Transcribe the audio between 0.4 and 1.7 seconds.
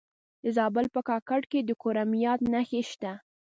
د زابل په کاکړ کې د